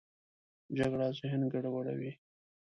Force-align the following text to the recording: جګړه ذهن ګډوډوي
جګړه 0.77 1.07
ذهن 1.19 1.41
ګډوډوي 1.53 2.11